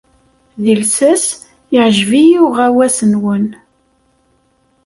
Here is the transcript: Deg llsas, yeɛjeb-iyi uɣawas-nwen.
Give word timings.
Deg 0.63 0.77
llsas, 0.83 1.25
yeɛjeb-iyi 1.73 2.39
uɣawas-nwen. 2.45 3.47